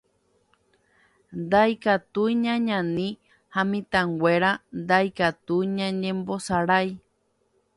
Ndaikatúi 1.41 2.31
ñañani 2.43 3.07
ha 3.55 3.61
mitãnguéra 3.71 4.51
ndaikatúi 4.81 5.65
ñañembosarái. 5.77 6.89